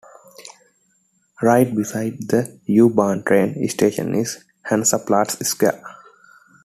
[1.43, 5.79] Right beside the U-bahn train station is Hansaplatz square.